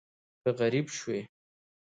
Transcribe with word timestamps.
که 0.43 0.49
غریب 0.59 0.87
شوې 0.97 1.19